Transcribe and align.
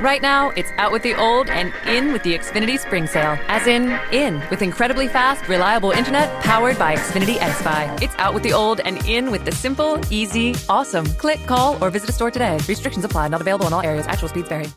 Right 0.00 0.22
now, 0.22 0.48
it's 0.56 0.70
out 0.78 0.92
with 0.92 1.02
the 1.02 1.14
old 1.14 1.50
and 1.50 1.74
in 1.86 2.10
with 2.10 2.22
the 2.22 2.32
Xfinity 2.32 2.78
Spring 2.78 3.06
Sale. 3.06 3.38
As 3.48 3.66
in, 3.66 4.00
in 4.12 4.40
with 4.48 4.62
incredibly 4.62 5.08
fast, 5.08 5.46
reliable 5.46 5.90
internet 5.90 6.42
powered 6.42 6.78
by 6.78 6.94
Xfinity 6.94 7.36
XFi. 7.36 8.00
It's 8.00 8.14
out 8.16 8.32
with 8.32 8.42
the 8.42 8.54
old 8.54 8.80
and 8.80 8.96
in 9.06 9.30
with 9.30 9.44
the 9.44 9.52
simple, 9.52 10.00
easy, 10.08 10.54
awesome. 10.70 11.04
Click, 11.04 11.38
call, 11.46 11.76
or 11.84 11.90
visit 11.90 12.08
a 12.08 12.12
store 12.12 12.30
today. 12.30 12.58
Restrictions 12.66 13.04
apply, 13.04 13.28
not 13.28 13.42
available 13.42 13.66
in 13.66 13.74
all 13.74 13.82
areas. 13.82 14.06
Actual 14.06 14.30
speeds 14.30 14.48
vary. 14.48 14.68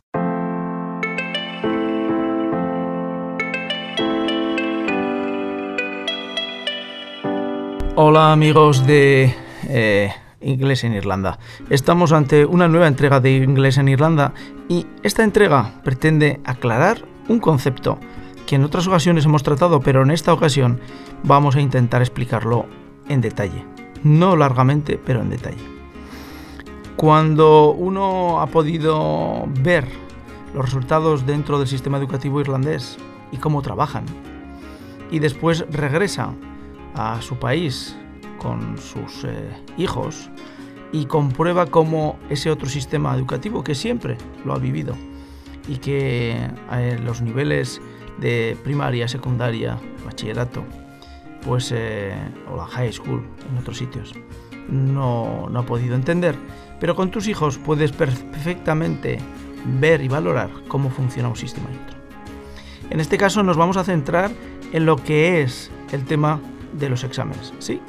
Hola 7.96 8.34
amigos 8.34 8.86
de 8.86 9.34
eh, 9.70 10.12
Inglés 10.44 10.84
en 10.84 10.94
Irlanda. 10.94 11.40
Estamos 11.70 12.12
ante 12.12 12.46
una 12.46 12.68
nueva 12.68 12.88
entrega 12.88 13.20
de 13.20 13.38
Inglés 13.38 13.78
en 13.78 13.88
Irlanda 13.88 14.34
y 14.70 14.86
esta 15.04 15.24
entrega 15.24 15.82
pretende 15.84 16.40
aclarar 16.46 17.06
un 17.28 17.40
concepto 17.40 17.98
que 18.46 18.56
en 18.56 18.64
otras 18.64 18.88
ocasiones 18.88 19.26
hemos 19.26 19.44
tratado, 19.44 19.80
pero 19.80 20.04
en 20.04 20.12
esta 20.12 20.34
ocasión 20.34 20.80
vamos 21.24 21.56
a 21.56 21.62
intentar 21.62 22.02
explicarlo 22.02 22.66
en 23.08 23.22
detalle. 23.22 23.66
No 24.04 24.36
largamente, 24.36 25.00
pero 25.04 25.22
en 25.22 25.30
detalle. 25.30 25.64
Cuando 26.96 27.72
uno 27.72 28.42
ha 28.42 28.48
podido 28.48 29.46
ver 29.62 29.88
los 30.54 30.66
resultados 30.66 31.26
dentro 31.26 31.58
del 31.58 31.68
sistema 31.68 31.98
educativo 31.98 32.40
irlandés 32.40 32.98
y 33.32 33.38
cómo 33.38 33.62
trabajan, 33.62 34.06
y 35.10 35.20
después 35.20 35.66
regresa 35.72 36.34
a 36.96 37.22
su 37.22 37.38
país 37.38 37.96
con 38.44 38.78
sus 38.78 39.24
eh, 39.24 39.50
hijos 39.78 40.30
y 40.92 41.06
comprueba 41.06 41.66
cómo 41.66 42.20
ese 42.30 42.52
otro 42.52 42.70
sistema 42.70 43.16
educativo 43.16 43.64
que 43.64 43.74
siempre 43.74 44.18
lo 44.46 44.54
ha 44.54 44.60
vivido 44.60 44.96
y 45.68 45.78
que 45.78 46.36
eh, 46.72 47.00
los 47.04 47.22
niveles 47.22 47.82
de 48.20 48.58
primaria, 48.64 49.08
secundaria, 49.08 49.80
bachillerato, 50.06 50.64
pues 51.46 51.72
eh, 51.74 52.14
o 52.52 52.58
la 52.58 52.66
high 52.66 52.92
school 52.92 53.26
en 53.50 53.58
otros 53.58 53.78
sitios, 53.78 54.14
no, 54.70 55.48
no 55.50 55.60
ha 55.60 55.66
podido 55.66 55.96
entender, 55.96 56.36
pero 56.80 56.96
con 56.96 57.12
tus 57.12 57.28
hijos 57.28 57.58
puedes 57.58 57.92
perfectamente 57.92 59.20
ver 59.80 60.02
y 60.02 60.10
valorar 60.10 60.50
cómo 60.68 60.90
funciona 60.90 61.30
un 61.30 61.36
sistema 61.38 61.70
y 61.72 61.76
otro. 61.76 61.98
En 62.90 63.00
este 63.00 63.18
caso 63.18 63.42
nos 63.42 63.58
vamos 63.58 63.78
a 63.78 63.84
centrar 63.84 64.32
en 64.74 64.86
lo 64.86 64.98
que 64.98 65.42
es 65.42 65.72
el 65.92 66.04
tema 66.06 66.40
de 66.74 66.90
los 66.90 67.04
exámenes. 67.04 67.54
Sí, 67.60 67.80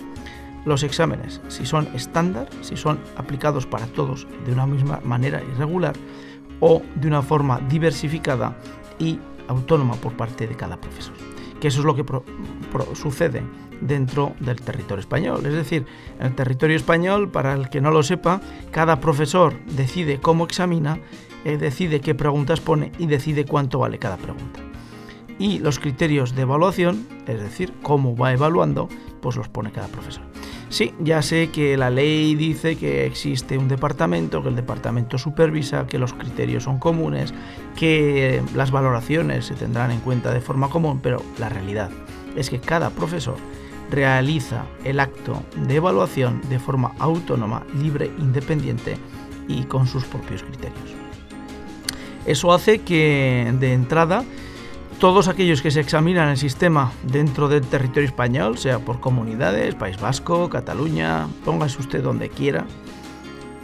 los 0.64 0.82
exámenes, 0.82 1.40
si 1.48 1.66
son 1.66 1.88
estándar, 1.94 2.48
si 2.62 2.76
son 2.76 2.98
aplicados 3.16 3.66
para 3.66 3.86
todos 3.86 4.26
de 4.46 4.52
una 4.52 4.66
misma 4.66 5.00
manera 5.04 5.42
irregular 5.42 5.94
o 6.60 6.82
de 6.94 7.08
una 7.08 7.22
forma 7.22 7.60
diversificada 7.68 8.56
y 8.98 9.18
autónoma 9.48 9.94
por 9.94 10.14
parte 10.14 10.46
de 10.46 10.54
cada 10.54 10.80
profesor. 10.80 11.14
Que 11.60 11.68
eso 11.68 11.80
es 11.80 11.84
lo 11.84 11.94
que 11.94 12.04
sucede 12.94 13.42
dentro 13.80 14.34
del 14.40 14.60
territorio 14.60 15.00
español. 15.00 15.44
Es 15.46 15.54
decir, 15.54 15.86
en 16.18 16.26
el 16.26 16.34
territorio 16.34 16.76
español, 16.76 17.30
para 17.30 17.54
el 17.54 17.68
que 17.68 17.80
no 17.80 17.90
lo 17.90 18.02
sepa, 18.02 18.40
cada 18.70 19.00
profesor 19.00 19.54
decide 19.66 20.20
cómo 20.20 20.44
examina, 20.44 20.98
eh, 21.44 21.58
decide 21.58 22.00
qué 22.00 22.14
preguntas 22.14 22.60
pone 22.60 22.92
y 22.98 23.06
decide 23.06 23.44
cuánto 23.44 23.78
vale 23.78 23.98
cada 23.98 24.16
pregunta 24.16 24.60
y 25.38 25.58
los 25.58 25.78
criterios 25.78 26.34
de 26.34 26.42
evaluación, 26.42 27.06
es 27.26 27.40
decir, 27.40 27.72
cómo 27.82 28.16
va 28.16 28.32
evaluando, 28.32 28.88
pues 29.20 29.36
los 29.36 29.48
pone 29.48 29.72
cada 29.72 29.88
profesor. 29.88 30.33
Sí, 30.74 30.92
ya 30.98 31.22
sé 31.22 31.50
que 31.50 31.76
la 31.76 31.88
ley 31.88 32.34
dice 32.34 32.74
que 32.74 33.06
existe 33.06 33.56
un 33.56 33.68
departamento, 33.68 34.42
que 34.42 34.48
el 34.48 34.56
departamento 34.56 35.18
supervisa, 35.18 35.86
que 35.86 36.00
los 36.00 36.14
criterios 36.14 36.64
son 36.64 36.80
comunes, 36.80 37.32
que 37.76 38.42
las 38.56 38.72
valoraciones 38.72 39.44
se 39.44 39.54
tendrán 39.54 39.92
en 39.92 40.00
cuenta 40.00 40.34
de 40.34 40.40
forma 40.40 40.68
común, 40.70 40.98
pero 41.00 41.22
la 41.38 41.48
realidad 41.48 41.90
es 42.34 42.50
que 42.50 42.58
cada 42.58 42.90
profesor 42.90 43.36
realiza 43.88 44.64
el 44.82 44.98
acto 44.98 45.44
de 45.64 45.76
evaluación 45.76 46.40
de 46.48 46.58
forma 46.58 46.90
autónoma, 46.98 47.62
libre, 47.80 48.10
independiente 48.18 48.96
y 49.46 49.62
con 49.66 49.86
sus 49.86 50.02
propios 50.02 50.42
criterios. 50.42 50.90
Eso 52.26 52.52
hace 52.52 52.80
que 52.80 53.54
de 53.60 53.74
entrada 53.74 54.24
todos 55.04 55.28
aquellos 55.28 55.60
que 55.60 55.70
se 55.70 55.80
examinan 55.80 56.30
el 56.30 56.38
sistema 56.38 56.90
dentro 57.02 57.50
del 57.50 57.60
territorio 57.60 58.08
español, 58.08 58.56
sea 58.56 58.78
por 58.78 59.00
comunidades, 59.00 59.74
País 59.74 60.00
Vasco, 60.00 60.48
Cataluña, 60.48 61.28
póngase 61.44 61.78
usted 61.78 62.02
donde 62.02 62.30
quiera, 62.30 62.64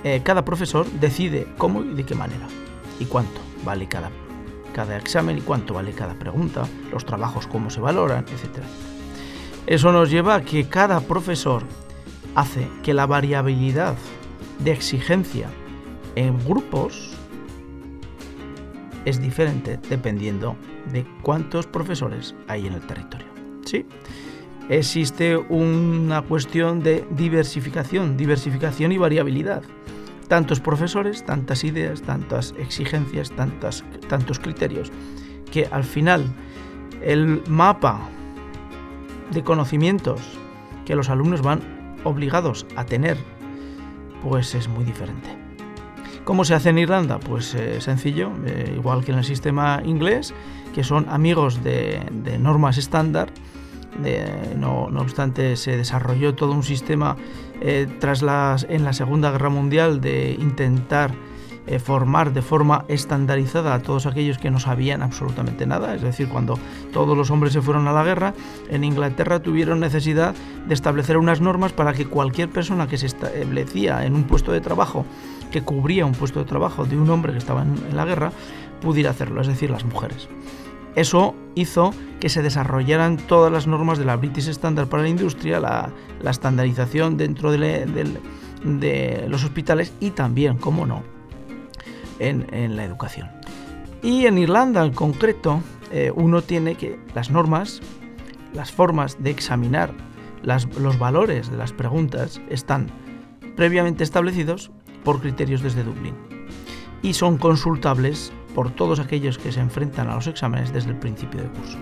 eh, 0.05 0.21
cada 0.23 0.45
profesor 0.45 0.85
decide 1.01 1.47
cómo 1.57 1.83
y 1.83 1.95
de 1.95 2.05
qué 2.05 2.15
manera 2.15 2.47
y 2.99 3.07
cuánto 3.07 3.41
vale 3.65 3.89
cada, 3.89 4.11
cada 4.75 4.99
examen 4.99 5.39
y 5.39 5.41
cuánto 5.41 5.73
vale 5.73 5.93
cada 5.93 6.13
pregunta, 6.13 6.69
los 6.93 7.07
trabajos 7.07 7.47
cómo 7.47 7.71
se 7.71 7.81
valoran, 7.81 8.27
etc. 8.29 8.63
Eso 9.67 9.93
nos 9.93 10.11
lleva 10.11 10.35
a 10.35 10.43
que 10.43 10.69
cada 10.69 11.01
profesor 11.01 11.63
hace 12.35 12.69
que 12.83 12.93
la 12.93 13.07
variabilidad 13.07 13.97
de 14.59 14.73
exigencia 14.73 15.49
en 16.17 16.39
grupos 16.45 17.17
es 19.05 19.21
diferente 19.21 19.79
dependiendo 19.89 20.57
de 20.93 21.07
cuántos 21.23 21.67
profesores 21.67 22.35
hay 22.49 22.67
en 22.67 22.75
el 22.75 22.81
territorio. 22.81 23.27
¿Sí? 23.65 23.87
Existe 24.69 25.37
una 25.37 26.23
cuestión 26.23 26.81
de 26.81 27.05
diversificación, 27.11 28.17
diversificación 28.17 28.93
y 28.93 28.99
variabilidad. 28.99 29.63
Tantos 30.29 30.61
profesores, 30.61 31.25
tantas 31.25 31.65
ideas, 31.65 32.03
tantas 32.03 32.55
exigencias, 32.57 33.33
tantas, 33.33 33.85
tantos 34.09 34.39
criterios, 34.39 34.93
que 35.51 35.67
al 35.67 35.83
final 35.83 36.25
el 37.03 37.43
mapa 37.49 38.01
de 39.33 39.43
conocimientos 39.43 40.21
que 40.85 40.95
los 40.95 41.09
alumnos 41.09 41.43
van 41.43 41.61
obligados 42.05 42.67
a 42.77 42.85
tener, 42.85 43.17
pues 44.23 44.55
es 44.55 44.69
muy 44.69 44.85
diferente. 44.85 45.50
¿Cómo 46.25 46.45
se 46.45 46.55
hace 46.55 46.71
en 46.71 46.79
Irlanda? 46.79 47.19
Pues 47.19 47.55
eh, 47.55 47.81
sencillo, 47.81 48.31
eh, 48.47 48.75
igual 48.77 49.05
que 49.05 49.13
en 49.13 49.19
el 49.19 49.25
sistema 49.25 49.83
inglés, 49.85 50.35
que 50.75 50.85
son 50.85 51.09
amigos 51.09 51.65
de, 51.65 52.01
normas 52.39 52.79
estándar. 52.79 53.33
no, 54.57 54.85
obstante, 54.99 55.57
se 55.57 55.77
desarrolló 55.77 56.35
todo 56.35 56.53
un 56.53 56.63
sistema 56.63 57.17
eh, 57.61 57.87
tras 57.99 58.23
las, 58.23 58.67
en 58.69 58.85
la 58.85 58.93
Segunda 58.93 59.31
Guerra 59.31 59.49
Mundial 59.49 60.01
de 60.01 60.37
intentar 60.39 61.13
formar 61.79 62.33
de 62.33 62.43
forma 62.43 62.85
estandarizada 62.89 63.75
a 63.75 63.83
todos 63.83 64.07
aquellos 64.07 64.39
que 64.39 64.51
no 64.51 64.59
sabían 64.59 65.03
absolutamente 65.03 65.67
nada. 65.67 65.95
Es 65.95 66.03
decir, 66.03 66.29
cuando 66.29 66.59
todos 66.93 67.17
los 67.17 67.31
hombres 67.31 67.53
se 67.53 67.63
fueron 67.63 67.87
a 67.87 67.93
la 67.93 68.03
guerra, 68.03 68.35
en 68.69 68.85
Inglaterra 68.85 69.41
tuvieron 69.41 69.81
necesidad 69.81 70.35
de 70.67 70.75
establecer 70.75 71.17
unas 71.17 71.41
normas 71.41 71.73
para 71.73 71.93
que 71.93 72.07
cualquier 72.07 72.49
persona 72.49 72.89
que 72.89 72.99
se 72.99 73.07
establecía 73.07 74.05
en 74.05 74.15
un 74.15 74.25
puesto 74.25 74.53
de 74.53 74.61
trabajo 74.61 75.05
que 75.51 75.63
cubría 75.63 76.07
un 76.07 76.13
puesto 76.13 76.39
de 76.39 76.45
trabajo 76.47 76.85
de 76.85 76.97
un 76.97 77.11
hombre 77.11 77.33
que 77.33 77.39
estaba 77.39 77.63
en, 77.63 77.95
la 77.95 78.05
guerra 78.05 78.33
pudiera 78.81 79.11
hacerlo, 79.11 79.41
es 79.41 79.47
decir, 79.47 79.71
las 79.71 79.85
mujeres. 79.85 80.29
Eso 80.95 81.35
hizo 81.55 81.93
que 82.19 82.29
se 82.29 82.43
desarrollaran 82.43 83.17
todas 83.17 83.53
las 83.53 83.67
normas 83.67 83.99
de 83.99 84.05
la 84.05 84.17
British 84.17 84.49
Standard 84.49 84.89
para 84.89 85.03
la 85.03 85.09
industria, 85.09 85.61
la, 85.61 85.93
estandarización 86.29 87.17
dentro 87.17 87.53
de, 87.53 88.21
los 89.29 89.45
hospitales 89.45 89.93
y 90.01 90.11
también, 90.11 90.57
como 90.57 90.87
no, 90.87 91.03
en, 92.21 92.77
la 92.77 92.85
educación. 92.85 93.29
Y 94.03 94.27
en 94.27 94.39
Irlanda 94.39 94.85
en 94.85 94.93
concreto, 94.93 95.61
eh, 95.91 96.13
uno 96.15 96.43
tiene 96.43 96.77
que 96.77 96.99
las 97.15 97.31
normas, 97.31 97.81
las 98.55 98.71
formas 98.71 99.23
de 99.23 99.31
examinar 99.31 99.93
los 100.43 100.99
valores 100.99 101.51
de 101.51 101.57
las 101.57 101.73
preguntas 101.73 102.41
están 102.49 102.87
previamente 103.57 104.05
establecidos 104.05 104.71
por 105.05 105.21
criterios 105.21 105.63
desde 105.63 105.85
Dublín 105.85 106.15
y 107.03 107.15
son 107.15 107.37
consultables 107.37 108.33
por 108.55 108.71
todos 108.71 109.01
aquellos 109.01 109.39
que 109.39 109.53
se 109.53 109.61
enfrentan 109.61 110.09
a 110.09 110.15
los 110.15 110.27
exámenes 110.27 110.73
desde 110.73 110.91
el 110.91 110.97
principio 110.97 111.41
del 111.41 111.51
curso. 111.51 111.79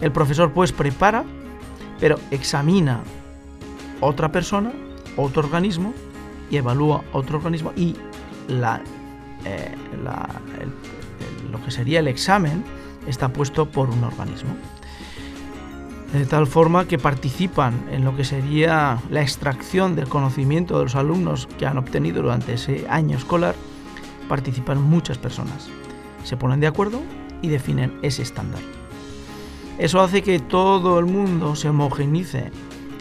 El 0.00 0.12
profesor 0.12 0.52
pues 0.52 0.72
prepara, 0.72 1.24
pero 1.98 2.16
examina 2.30 3.00
otra 4.00 4.30
persona, 4.30 4.72
otro 5.16 5.42
organismo 5.42 5.92
y 6.50 6.56
evalúa 6.56 7.02
otro 7.12 7.38
organismo 7.38 7.72
y 7.76 7.96
la, 8.48 8.80
eh, 9.44 9.74
lo 11.50 11.64
que 11.64 11.70
sería 11.70 12.00
el 12.00 12.08
examen 12.08 12.64
está 13.06 13.32
puesto 13.32 13.66
por 13.70 13.90
un 13.90 14.04
organismo 14.04 14.54
de 16.12 16.24
tal 16.24 16.46
forma 16.46 16.86
que 16.86 16.98
participan 16.98 17.86
en 17.90 18.04
lo 18.04 18.16
que 18.16 18.24
sería 18.24 18.98
la 19.10 19.20
extracción 19.20 19.94
del 19.94 20.08
conocimiento 20.08 20.78
de 20.78 20.84
los 20.84 20.94
alumnos 20.94 21.48
que 21.58 21.66
han 21.66 21.76
obtenido 21.76 22.22
durante 22.22 22.54
ese 22.54 22.86
año 22.88 23.16
escolar, 23.16 23.54
participan 24.28 24.82
muchas 24.82 25.18
personas. 25.18 25.68
Se 26.24 26.36
ponen 26.36 26.60
de 26.60 26.66
acuerdo 26.66 27.02
y 27.42 27.48
definen 27.48 27.98
ese 28.02 28.22
estándar. 28.22 28.60
Eso 29.78 30.00
hace 30.00 30.22
que 30.22 30.40
todo 30.40 30.98
el 30.98 31.06
mundo 31.06 31.54
se 31.54 31.68
homogeneice 31.68 32.50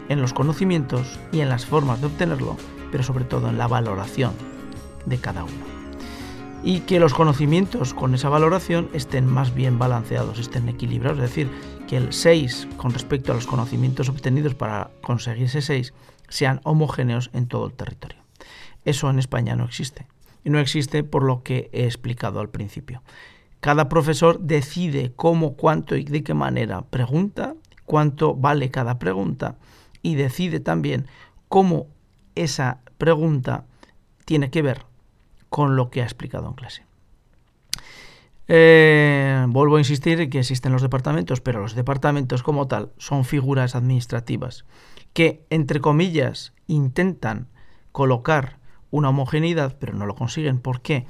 en 0.09 0.21
los 0.21 0.33
conocimientos 0.33 1.19
y 1.31 1.39
en 1.39 1.49
las 1.49 1.65
formas 1.65 2.01
de 2.01 2.07
obtenerlo, 2.07 2.57
pero 2.91 3.03
sobre 3.03 3.25
todo 3.25 3.49
en 3.49 3.57
la 3.57 3.67
valoración 3.67 4.33
de 5.05 5.17
cada 5.17 5.43
uno. 5.43 5.66
Y 6.63 6.81
que 6.81 6.99
los 6.99 7.13
conocimientos 7.13 7.93
con 7.93 8.13
esa 8.15 8.29
valoración 8.29 8.89
estén 8.93 9.25
más 9.25 9.53
bien 9.53 9.79
balanceados, 9.79 10.39
estén 10.39 10.67
equilibrados, 10.69 11.19
es 11.19 11.29
decir, 11.29 11.49
que 11.87 11.97
el 11.97 12.13
6 12.13 12.67
con 12.77 12.91
respecto 12.91 13.31
a 13.31 13.35
los 13.35 13.47
conocimientos 13.47 14.09
obtenidos 14.09 14.55
para 14.55 14.89
conseguir 15.01 15.45
ese 15.45 15.61
6 15.61 15.93
sean 16.27 16.59
homogéneos 16.63 17.29
en 17.33 17.47
todo 17.47 17.67
el 17.67 17.73
territorio. 17.73 18.19
Eso 18.85 19.09
en 19.09 19.19
España 19.19 19.55
no 19.55 19.65
existe. 19.65 20.07
Y 20.43 20.49
no 20.49 20.59
existe 20.59 21.03
por 21.03 21.23
lo 21.23 21.43
que 21.43 21.69
he 21.73 21.85
explicado 21.85 22.39
al 22.39 22.49
principio. 22.49 23.01
Cada 23.59 23.89
profesor 23.89 24.39
decide 24.39 25.11
cómo, 25.15 25.55
cuánto 25.55 25.95
y 25.95 26.03
de 26.03 26.23
qué 26.23 26.33
manera 26.33 26.83
pregunta, 26.83 27.55
cuánto 27.85 28.35
vale 28.35 28.69
cada 28.69 28.99
pregunta 28.99 29.57
y 30.01 30.15
decide 30.15 30.59
también 30.59 31.07
cómo 31.49 31.87
esa 32.35 32.79
pregunta 32.97 33.65
tiene 34.25 34.49
que 34.51 34.61
ver 34.61 34.85
con 35.49 35.75
lo 35.75 35.89
que 35.89 36.01
ha 36.01 36.05
explicado 36.05 36.47
en 36.47 36.53
clase. 36.53 36.85
Eh, 38.49 39.45
vuelvo 39.49 39.75
a 39.75 39.79
insistir 39.79 40.29
que 40.29 40.39
existen 40.39 40.71
los 40.71 40.81
departamentos, 40.81 41.41
pero 41.41 41.61
los 41.61 41.75
departamentos 41.75 42.43
como 42.43 42.67
tal 42.67 42.91
son 42.97 43.25
figuras 43.25 43.75
administrativas 43.75 44.65
que, 45.13 45.45
entre 45.49 45.81
comillas, 45.81 46.53
intentan 46.67 47.47
colocar 47.91 48.59
una 48.91 49.09
homogeneidad, 49.09 49.77
pero 49.79 49.93
no 49.93 50.05
lo 50.05 50.15
consiguen. 50.15 50.59
¿Por 50.59 50.81
qué? 50.81 51.07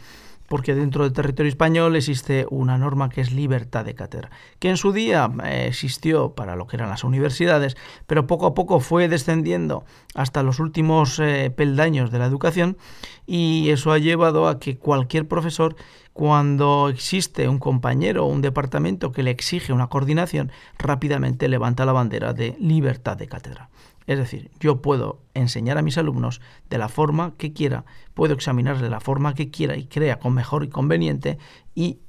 Dentro 0.76 1.04
del 1.04 1.14
territorio 1.14 1.50
español 1.50 1.96
existe 1.96 2.46
una 2.50 2.78
norma 2.78 3.10
que 3.10 3.22
es 3.22 3.32
libertad 3.32 3.86
de 3.86 3.96
cátedra, 3.96 4.32
que 4.60 4.70
en 4.70 4.78
su 4.78 4.94
día 4.94 5.30
eh, 5.44 5.66
existió 5.68 6.34
para 6.36 6.56
lo 6.56 6.68
que 6.68 6.78
eran 6.78 6.90
las 6.90 7.04
universidades, 7.04 7.76
pero 8.06 8.28
poco 8.28 8.48
a 8.48 8.54
poco 8.54 8.80
fue 8.80 9.10
descendiendo 9.10 9.86
hasta 10.16 10.44
los 10.44 10.60
últimos 10.60 11.20
eh, 11.20 11.52
peldaños 11.56 12.12
de 12.12 12.20
la 12.20 12.26
educación 12.26 12.78
y 13.26 13.70
eso 13.70 13.92
ha 13.92 13.98
llevado 13.98 14.48
a 14.48 14.60
que 14.60 14.78
cualquier 14.78 15.28
profesor, 15.28 15.76
cuando 16.18 16.90
existe 16.90 17.48
un 17.48 17.60
compañero 17.60 18.26
o 18.26 18.28
un 18.28 18.42
departamento 18.42 19.12
que 19.12 19.22
le 19.22 19.30
exige 19.30 19.72
una 19.72 19.86
coordinación, 19.86 20.52
rápidamente 20.80 21.48
levanta 21.48 21.86
la 21.86 21.92
bandera 21.92 22.34
de 22.34 22.58
libertad 22.60 23.16
de 23.18 23.28
cátedra. 23.28 23.70
Es 24.08 24.18
decir, 24.18 24.50
yo 24.60 24.82
puedo 24.82 25.20
enseñar 25.36 25.78
a 25.78 25.84
mis 25.84 25.96
alumnos 26.00 26.42
de 26.72 26.80
la 26.80 26.90
forma 26.90 27.36
que 27.38 27.54
quiera, 27.54 27.86
puedo 28.16 28.34
examinar 28.34 28.82
de 28.82 28.90
la 28.90 29.00
forma 29.00 29.36
que 29.36 29.52
quiera 29.52 29.78
y 29.78 29.86
crea 29.86 30.18
con 30.18 30.34
mejor 30.34 30.64
y 30.64 30.70
conveniente 30.70 31.38
y 31.76 32.00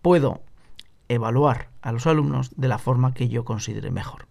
puedo 0.00 0.42
evaluar 1.08 1.70
a 1.82 1.90
los 1.90 2.06
alumnos 2.06 2.52
de 2.56 2.68
la 2.68 2.78
forma 2.78 3.14
que 3.14 3.28
yo 3.28 3.44
considere 3.44 3.90
mejor. 3.90 4.28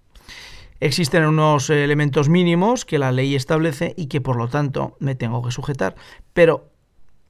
Existen 0.79 1.25
unos 1.25 1.69
elementos 1.69 2.29
mínimos 2.29 2.85
que 2.85 2.99
la 2.99 3.11
ley 3.11 3.35
establece 3.35 3.93
y 3.97 4.05
que 4.05 4.21
por 4.21 4.37
lo 4.37 4.47
tanto 4.47 4.95
me 5.01 5.15
tengo 5.15 5.43
que 5.43 5.51
sujetar, 5.51 5.95
pero 6.31 6.69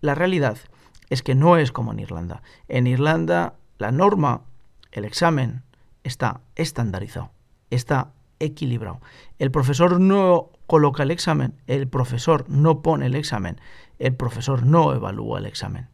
la 0.02 0.14
realidad 0.14 0.60
es 1.10 1.24
que 1.24 1.36
no 1.36 1.58
es 1.58 1.72
como 1.72 1.92
en 1.92 2.00
Irlanda. 2.00 2.42
En 2.68 2.88
Irlanda 2.88 3.56
la 3.78 3.92
norma, 3.92 4.42
el 4.92 5.06
examen, 5.06 5.64
está 6.04 6.42
estandarizado, 6.56 7.32
está 7.70 8.12
equilibrado. 8.40 9.02
El 9.38 9.52
profesor 9.52 10.00
no 10.00 10.50
coloca 10.68 11.04
el 11.04 11.12
examen, 11.12 11.56
el 11.68 11.88
profesor 11.88 12.46
no 12.50 12.82
pone 12.82 13.08
el 13.08 13.16
examen, 13.16 13.60
el 13.98 14.14
profesor 14.16 14.66
no 14.66 14.94
evalúa 14.94 15.40
el 15.40 15.46
examen. 15.46 15.88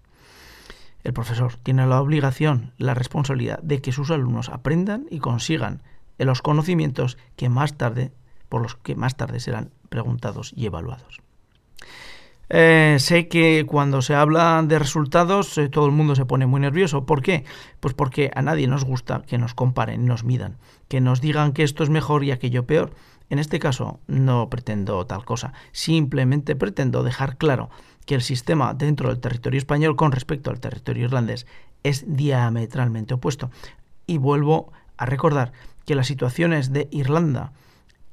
El 1.03 1.13
profesor 1.13 1.55
tiene 1.57 1.85
la 1.85 2.01
obligación, 2.01 2.73
la 2.77 2.95
responsabilidad 2.95 3.59
de 3.61 3.81
que 3.81 3.91
sus 3.91 4.09
alumnos 4.09 4.49
aprendan 4.49 5.05
y 5.11 5.19
consigan 5.19 5.83
los 6.17 6.41
conocimientos 6.41 7.17
que 7.35 7.49
más 7.49 7.77
tarde, 7.77 8.11
por 8.49 8.61
los 8.61 8.75
que 8.75 8.95
más 8.95 9.15
tarde 9.15 9.39
serán 9.39 9.71
preguntados 9.89 10.51
y 10.55 10.65
evaluados. 10.65 11.21
Eh, 12.49 12.97
sé 12.99 13.27
que 13.27 13.65
cuando 13.67 14.03
se 14.03 14.13
habla 14.13 14.61
de 14.63 14.77
resultados 14.77 15.57
eh, 15.57 15.67
todo 15.67 15.87
el 15.87 15.91
mundo 15.91 16.15
se 16.15 16.25
pone 16.25 16.45
muy 16.45 16.61
nervioso. 16.61 17.05
¿Por 17.05 17.21
qué? 17.21 17.43
Pues 17.79 17.93
porque 17.93 18.31
a 18.35 18.41
nadie 18.41 18.67
nos 18.67 18.83
gusta 18.83 19.23
que 19.27 19.37
nos 19.37 19.53
comparen, 19.53 20.05
nos 20.05 20.23
midan, 20.23 20.57
que 20.87 21.01
nos 21.01 21.21
digan 21.21 21.53
que 21.53 21.63
esto 21.63 21.83
es 21.83 21.89
mejor 21.89 22.23
y 22.23 22.31
aquello 22.31 22.65
peor. 22.65 22.93
En 23.29 23.39
este 23.39 23.57
caso 23.57 23.99
no 24.05 24.49
pretendo 24.49 25.05
tal 25.07 25.25
cosa, 25.25 25.53
simplemente 25.71 26.55
pretendo 26.55 27.01
dejar 27.01 27.37
claro 27.37 27.71
que 28.05 28.13
el 28.13 28.21
sistema 28.21 28.75
dentro 28.75 29.09
del 29.09 29.19
territorio 29.19 29.57
español 29.57 29.95
con 29.95 30.11
respecto 30.11 30.51
al 30.51 30.59
territorio 30.59 31.05
irlandés 31.05 31.47
es 31.81 32.05
diametralmente 32.07 33.15
opuesto. 33.15 33.49
Y 34.05 34.19
vuelvo 34.19 34.71
a 34.97 35.07
recordar 35.07 35.53
que 35.85 35.95
las 35.95 36.05
situaciones 36.05 36.71
de 36.71 36.87
Irlanda 36.91 37.53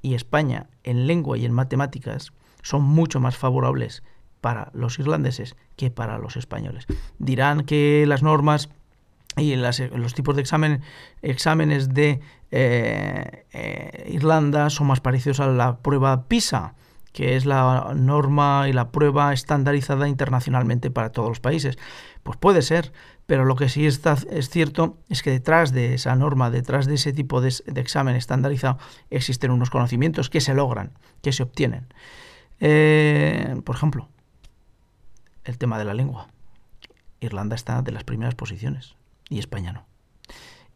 y 0.00 0.14
España 0.14 0.66
en 0.82 1.06
lengua 1.06 1.36
y 1.36 1.44
en 1.44 1.52
matemáticas 1.52 2.32
son 2.62 2.82
mucho 2.82 3.20
más 3.20 3.36
favorables 3.36 4.02
para 4.42 4.70
los 4.74 4.98
irlandeses 4.98 5.56
que 5.76 5.90
para 5.90 6.18
los 6.18 6.36
españoles. 6.36 6.86
Dirán 7.18 7.62
que 7.62 8.04
las 8.06 8.22
normas 8.22 8.68
y 9.38 9.56
los 9.56 10.14
tipos 10.14 10.36
de 10.36 10.42
examen, 10.42 10.82
exámenes 11.22 11.94
de 11.94 12.20
eh, 12.50 13.46
eh, 13.52 14.10
Irlanda 14.10 14.68
son 14.68 14.88
más 14.88 15.00
parecidos 15.00 15.40
a 15.40 15.46
la 15.46 15.78
prueba 15.78 16.24
PISA, 16.24 16.74
que 17.12 17.36
es 17.36 17.46
la 17.46 17.92
norma 17.94 18.66
y 18.68 18.72
la 18.72 18.90
prueba 18.90 19.32
estandarizada 19.32 20.08
internacionalmente 20.08 20.90
para 20.90 21.12
todos 21.12 21.28
los 21.30 21.40
países. 21.40 21.78
Pues 22.22 22.36
puede 22.36 22.62
ser, 22.62 22.92
pero 23.26 23.44
lo 23.44 23.54
que 23.54 23.68
sí 23.68 23.86
está, 23.86 24.16
es 24.30 24.50
cierto 24.50 24.98
es 25.08 25.22
que 25.22 25.30
detrás 25.30 25.72
de 25.72 25.94
esa 25.94 26.16
norma, 26.16 26.50
detrás 26.50 26.86
de 26.86 26.94
ese 26.96 27.12
tipo 27.12 27.40
de, 27.40 27.54
de 27.66 27.80
examen 27.80 28.16
estandarizado, 28.16 28.78
existen 29.08 29.52
unos 29.52 29.70
conocimientos 29.70 30.28
que 30.28 30.40
se 30.40 30.52
logran, 30.52 30.92
que 31.22 31.32
se 31.32 31.44
obtienen. 31.44 31.86
Eh, 32.64 33.60
por 33.64 33.74
ejemplo, 33.74 34.08
el 35.44 35.58
tema 35.58 35.78
de 35.78 35.84
la 35.84 35.94
lengua. 35.94 36.28
Irlanda 37.20 37.54
está 37.54 37.82
de 37.82 37.92
las 37.92 38.04
primeras 38.04 38.34
posiciones 38.34 38.96
y 39.28 39.38
España 39.38 39.72
no. 39.72 39.86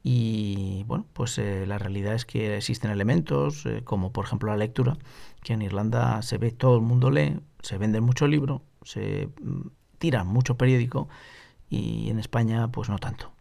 Y 0.02 0.84
bueno, 0.84 1.04
pues 1.12 1.36
eh, 1.38 1.66
la 1.66 1.78
realidad 1.78 2.14
es 2.14 2.24
que 2.24 2.56
existen 2.56 2.92
elementos, 2.92 3.66
eh, 3.66 3.82
como 3.82 4.12
por 4.12 4.24
ejemplo 4.24 4.50
la 4.50 4.56
lectura, 4.56 4.96
que 5.42 5.52
en 5.52 5.62
Irlanda 5.62 6.22
se 6.22 6.38
ve, 6.38 6.52
todo 6.52 6.76
el 6.76 6.82
mundo 6.82 7.10
lee, 7.10 7.40
se 7.60 7.76
vende 7.76 8.00
mucho 8.00 8.28
libro, 8.28 8.62
se 8.84 9.28
mm, 9.42 9.68
tira 9.98 10.22
mucho 10.22 10.56
periódico 10.56 11.08
y 11.68 12.08
en 12.08 12.20
España 12.20 12.68
pues 12.68 12.88
no 12.88 12.98
tanto. 12.98 13.32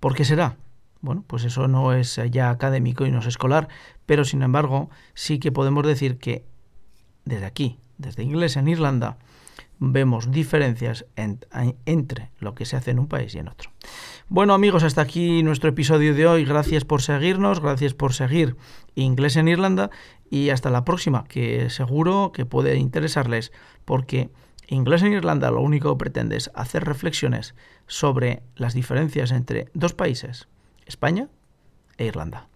¿Por 0.00 0.14
qué 0.14 0.24
será? 0.24 0.56
Bueno, 1.02 1.24
pues 1.26 1.44
eso 1.44 1.68
no 1.68 1.92
es 1.92 2.18
ya 2.30 2.48
académico 2.48 3.04
y 3.04 3.10
no 3.10 3.18
es 3.18 3.26
escolar, 3.26 3.68
pero 4.06 4.24
sin 4.24 4.42
embargo 4.42 4.88
sí 5.12 5.38
que 5.38 5.52
podemos 5.52 5.86
decir 5.86 6.16
que 6.16 6.46
desde 7.26 7.44
aquí, 7.44 7.78
desde 7.98 8.22
inglés 8.22 8.56
en 8.56 8.68
Irlanda, 8.68 9.18
vemos 9.84 10.30
diferencias 10.30 11.04
entre 11.16 12.30
lo 12.38 12.54
que 12.54 12.64
se 12.64 12.76
hace 12.76 12.92
en 12.92 13.00
un 13.00 13.08
país 13.08 13.34
y 13.34 13.40
en 13.40 13.48
otro. 13.48 13.70
Bueno 14.28 14.54
amigos, 14.54 14.84
hasta 14.84 15.02
aquí 15.02 15.42
nuestro 15.42 15.70
episodio 15.70 16.14
de 16.14 16.24
hoy. 16.24 16.44
Gracias 16.44 16.84
por 16.84 17.02
seguirnos, 17.02 17.60
gracias 17.60 17.92
por 17.92 18.12
seguir 18.12 18.56
Inglés 18.94 19.36
en 19.36 19.48
Irlanda 19.48 19.90
y 20.30 20.50
hasta 20.50 20.70
la 20.70 20.84
próxima, 20.84 21.24
que 21.24 21.68
seguro 21.68 22.30
que 22.32 22.46
puede 22.46 22.76
interesarles 22.76 23.50
porque 23.84 24.30
Inglés 24.68 25.02
en 25.02 25.14
Irlanda 25.14 25.50
lo 25.50 25.60
único 25.60 25.92
que 25.92 25.98
pretende 25.98 26.36
es 26.36 26.52
hacer 26.54 26.84
reflexiones 26.84 27.56
sobre 27.88 28.42
las 28.54 28.74
diferencias 28.74 29.32
entre 29.32 29.66
dos 29.74 29.94
países, 29.94 30.46
España 30.86 31.28
e 31.98 32.06
Irlanda, 32.06 32.46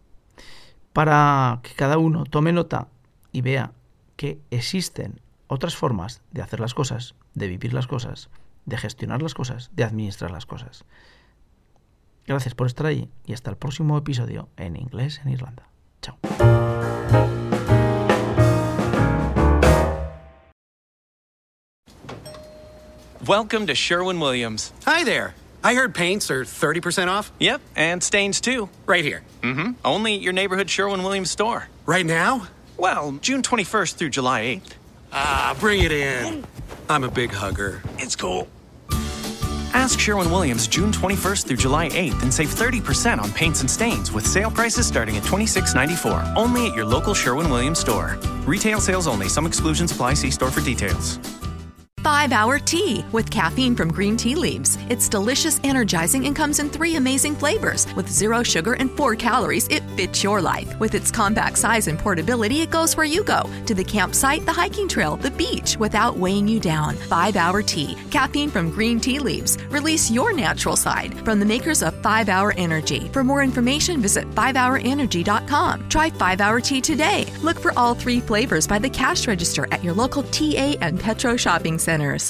para 0.92 1.58
que 1.64 1.74
cada 1.74 1.98
uno 1.98 2.22
tome 2.22 2.52
nota 2.52 2.86
y 3.32 3.40
vea 3.40 3.72
que 4.14 4.38
existen 4.50 5.20
otras 5.48 5.76
formas 5.76 6.22
de 6.32 6.42
hacer 6.42 6.60
las 6.60 6.74
cosas, 6.74 7.14
de 7.34 7.48
vivir 7.48 7.72
las 7.72 7.86
cosas, 7.86 8.28
de 8.64 8.76
gestionar 8.76 9.22
las 9.22 9.34
cosas, 9.34 9.70
de 9.74 9.84
administrar 9.84 10.30
las 10.30 10.46
cosas. 10.46 10.84
Gracias 12.26 12.54
por 12.54 12.66
estar 12.66 12.86
ahí 12.86 13.08
y 13.24 13.32
hasta 13.32 13.50
el 13.50 13.56
próximo 13.56 13.96
episodio 13.96 14.48
en 14.56 14.76
Inglés 14.76 15.20
en 15.24 15.30
Irlanda. 15.30 15.68
Chao. 16.02 16.18
Welcome 23.26 23.66
to 23.66 23.74
Sherwin 23.74 24.20
Williams. 24.20 24.72
Hi 24.84 25.02
there. 25.02 25.34
I 25.64 25.74
heard 25.74 25.94
paints 25.94 26.30
are 26.30 26.44
30% 26.44 27.08
off. 27.08 27.32
Yep, 27.40 27.60
and 27.74 28.00
stains 28.00 28.40
too. 28.40 28.68
Right 28.86 29.04
here. 29.04 29.22
Mm-hmm. 29.42 29.72
Only 29.84 30.14
at 30.14 30.20
your 30.20 30.32
neighborhood 30.32 30.70
Sherwin 30.70 31.02
Williams 31.02 31.32
store. 31.32 31.68
Right 31.86 32.06
now? 32.06 32.46
Well, 32.76 33.12
June 33.20 33.42
21st 33.42 33.94
through 33.94 34.10
July 34.10 34.42
8th. 34.42 34.74
Ah, 35.18 35.56
bring 35.58 35.82
it 35.82 35.92
in. 35.92 36.44
I'm 36.90 37.02
a 37.02 37.10
big 37.10 37.30
hugger. 37.32 37.82
It's 37.98 38.14
cool. 38.14 38.46
Ask 39.72 39.98
Sherwin 39.98 40.30
Williams 40.30 40.68
June 40.68 40.92
21st 40.92 41.46
through 41.46 41.56
July 41.56 41.88
8th 41.88 42.22
and 42.22 42.32
save 42.32 42.48
30% 42.50 43.18
on 43.18 43.32
paints 43.32 43.60
and 43.62 43.70
stains 43.70 44.12
with 44.12 44.26
sale 44.26 44.50
prices 44.50 44.86
starting 44.86 45.16
at 45.16 45.22
$26.94. 45.22 46.36
Only 46.36 46.68
at 46.68 46.74
your 46.74 46.84
local 46.84 47.14
Sherwin 47.14 47.48
Williams 47.50 47.78
store. 47.78 48.18
Retail 48.46 48.78
sales 48.78 49.06
only. 49.06 49.28
Some 49.30 49.46
exclusions 49.46 49.90
apply. 49.90 50.14
See 50.14 50.30
store 50.30 50.50
for 50.50 50.60
details. 50.60 51.18
5 52.06 52.30
Hour 52.30 52.60
Tea 52.60 53.04
with 53.10 53.28
caffeine 53.32 53.74
from 53.74 53.90
green 53.90 54.16
tea 54.16 54.36
leaves. 54.36 54.78
It's 54.88 55.08
delicious, 55.08 55.58
energizing, 55.64 56.24
and 56.26 56.36
comes 56.36 56.60
in 56.60 56.70
three 56.70 56.94
amazing 56.94 57.34
flavors. 57.34 57.92
With 57.96 58.08
zero 58.08 58.44
sugar 58.44 58.74
and 58.74 58.96
four 58.96 59.16
calories, 59.16 59.66
it 59.72 59.82
fits 59.96 60.22
your 60.22 60.40
life. 60.40 60.78
With 60.78 60.94
its 60.94 61.10
compact 61.10 61.58
size 61.58 61.88
and 61.88 61.98
portability, 61.98 62.60
it 62.60 62.70
goes 62.70 62.96
where 62.96 63.06
you 63.06 63.24
go 63.24 63.42
to 63.66 63.74
the 63.74 63.82
campsite, 63.82 64.46
the 64.46 64.52
hiking 64.52 64.86
trail, 64.86 65.16
the 65.16 65.32
beach 65.32 65.78
without 65.78 66.16
weighing 66.16 66.46
you 66.46 66.60
down. 66.60 66.94
5 66.94 67.34
Hour 67.34 67.60
Tea, 67.60 67.96
caffeine 68.12 68.50
from 68.50 68.70
green 68.70 69.00
tea 69.00 69.18
leaves. 69.18 69.58
Release 69.70 70.08
your 70.08 70.32
natural 70.32 70.76
side 70.76 71.12
from 71.24 71.40
the 71.40 71.44
makers 71.44 71.82
of 71.82 72.00
5 72.04 72.28
Hour 72.28 72.54
Energy. 72.56 73.08
For 73.08 73.24
more 73.24 73.42
information, 73.42 74.00
visit 74.00 74.30
5hourenergy.com. 74.30 75.88
Try 75.88 76.10
5 76.10 76.40
Hour 76.40 76.60
Tea 76.60 76.80
today. 76.80 77.26
Look 77.42 77.58
for 77.58 77.76
all 77.76 77.96
three 77.96 78.20
flavors 78.20 78.68
by 78.68 78.78
the 78.78 78.90
cash 78.90 79.26
register 79.26 79.66
at 79.72 79.82
your 79.82 79.94
local 79.94 80.22
TA 80.22 80.76
and 80.80 81.00
Petro 81.00 81.36
shopping 81.36 81.80
planners 81.96 82.24